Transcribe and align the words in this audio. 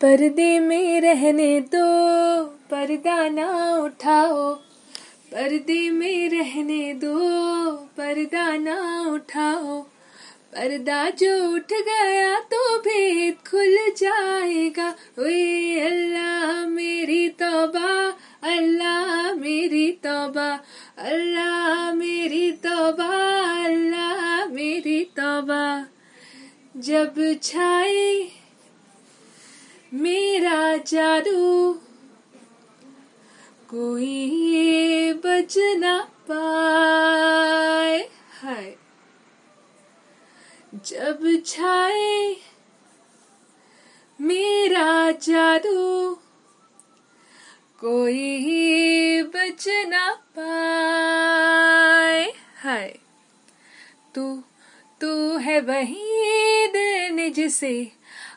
पर्दे 0.00 0.60
में 0.60 1.00
रहने 1.00 1.60
दो, 1.60 1.86
पर्दा 2.44 3.28
ना 3.28 3.76
उठाओ। 3.76 4.54
पर्दे 5.32 5.90
में 5.90 6.28
रहने 6.28 6.94
दो, 6.94 7.18
पर्दा 7.70 8.56
ना 8.56 9.06
उठाओ। 9.10 9.82
पर्दा 10.52 11.10
जो 11.10 11.54
उठ 11.54 11.72
गया 11.72 12.40
तो 12.40 12.78
भेद 12.78 13.34
खुल 13.50 13.76
जाएगा। 13.98 14.94
ओए 15.18 15.80
अल्लाह 15.80 16.66
मेरी 16.66 17.28
तौबा, 17.28 18.14
अल्लाह 18.42 19.34
मेरी 19.34 19.92
तौबा, 19.92 20.60
अल्लाह 20.98 21.92
मेरी 21.92 22.52
तौबा, 22.52 23.12
अल्लाह 23.64 24.46
मेरी 24.46 25.04
तौबा। 25.04 25.86
जब 26.76 27.38
छाए 27.42 28.37
मेरा 29.94 30.76
जादू। 30.76 31.72
कोई 33.70 35.12
बच 35.12 35.54
ना 35.58 36.08
पाए। 36.30 38.10
हाय। 38.42 38.76
जब 40.74 41.42
छाए 41.46 42.36
मेरा 44.20 45.10
जादू, 45.10 46.14
कोई 47.80 49.22
बच 49.22 49.64
ना 49.68 50.14
पाए। 50.38 52.32
हाय। 52.62 52.98
तू 54.14 54.42
तू 55.00 55.36
है 55.36 55.60
वही 55.60 56.66
दिन 56.66 57.32
जिसे 57.32 57.92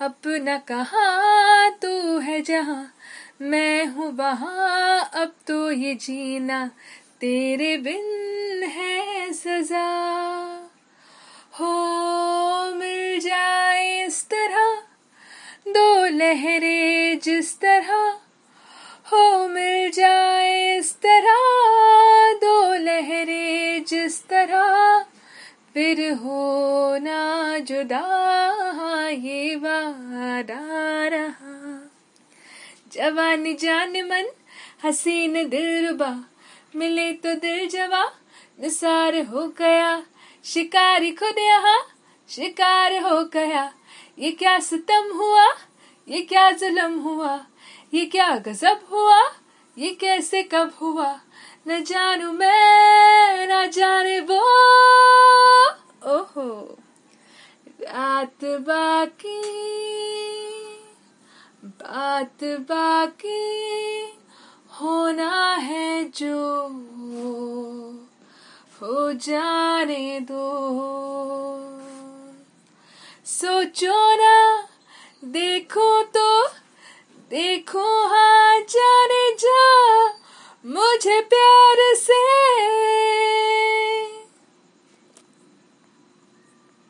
अपना 0.00 0.58
कहा 0.58 1.68
तू 1.70 2.18
है 2.18 2.40
जहाँ? 2.40 2.94
मैं 3.40 3.86
हूँ 3.86 4.16
वहाँ, 4.16 5.10
अब 5.14 5.34
तो 5.46 5.70
ये 5.70 5.94
जीना 5.94 6.66
तेरे 7.20 7.76
बिन 7.76 8.62
है 8.62 9.32
सजा। 9.32 9.88
हो, 11.52 11.74
मिल 12.74 13.20
जाए 13.20 14.06
इस 14.06 14.24
तरह, 14.24 14.82
दो 15.68 16.04
लहरें 16.04 17.18
जिस 17.18 17.60
तरह। 17.60 18.16
हो, 19.12 19.48
मिल 19.48 19.90
जाए 19.90 20.78
इस 20.78 20.94
तरह, 20.94 21.40
दो 22.34 22.74
लहरें 22.74 23.84
जिस 23.84 24.24
तरह। 24.24 25.04
फिर 25.74 26.12
हो 26.12 26.96
ना 26.98 27.58
जुदा। 27.58 28.63
ये 29.14 29.56
वादा 29.56 30.60
रहा। 31.08 31.90
जवान 32.92 33.56
जान 33.56 33.90
मन, 33.90 34.30
हसीन 34.84 35.48
दिल 35.48 35.86
रुबा 35.86 36.24
मिले 36.76 37.12
तो 37.12 37.34
दिल 37.34 37.68
जवा, 37.68 38.04
निसार 38.60 39.16
हो 39.16 39.48
गया। 39.48 40.02
शिकारी 40.44 41.10
खुद 41.10 41.38
यहाँ, 41.38 41.80
शिकार 42.28 42.92
हो 42.92 43.24
गया। 43.24 43.72
ये 44.18 44.30
क्या 44.30 44.58
सितम 44.58 45.10
हुआ, 45.14 45.46
ये 46.08 46.20
क्या 46.20 46.50
जुलम 46.50 46.98
हुआ? 46.98 47.46
ये 47.94 48.04
क्या 48.04 48.36
गजब 48.36 48.80
हुआ, 48.92 49.20
ये 49.78 49.90
कैसे 49.90 50.42
कब 50.42 50.72
हुआ? 50.80 51.20
न 51.68 51.82
जानू 51.82 52.32
मैं, 52.32 53.46
न 53.48 53.70
जाने 53.70 54.20
वो। 54.20 55.03
रात 58.42 58.60
बाकी, 58.60 59.42
बात 61.64 62.44
बाकी 62.44 63.38
होना 64.80 65.54
है 65.54 66.04
जो 66.04 66.66
हो 68.80 69.12
जाने 69.12 70.20
दो। 70.20 70.48
सोचो 73.24 74.16
ना, 74.16 74.66
देखो 75.24 76.02
तो 76.02 76.46
देखो 77.30 78.06
हाँ 78.06 78.60
जाने 78.60 79.30
जा, 79.36 79.62
मुझे 80.66 81.20
प्यार 81.20 81.63